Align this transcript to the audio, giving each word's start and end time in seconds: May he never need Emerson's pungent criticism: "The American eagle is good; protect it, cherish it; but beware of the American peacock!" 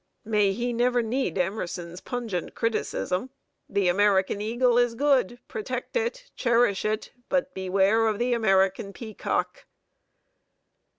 May 0.25 0.51
he 0.51 0.73
never 0.73 1.03
need 1.03 1.37
Emerson's 1.37 2.01
pungent 2.01 2.55
criticism: 2.55 3.29
"The 3.69 3.87
American 3.87 4.41
eagle 4.41 4.79
is 4.79 4.95
good; 4.95 5.39
protect 5.47 5.95
it, 5.95 6.31
cherish 6.35 6.83
it; 6.85 7.11
but 7.29 7.53
beware 7.53 8.07
of 8.07 8.17
the 8.17 8.33
American 8.33 8.93
peacock!" 8.93 9.65